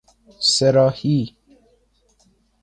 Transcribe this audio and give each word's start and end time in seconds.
سه 0.39 0.71
راهی 0.71 1.35